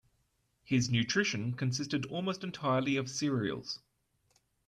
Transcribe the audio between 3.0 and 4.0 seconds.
cereals.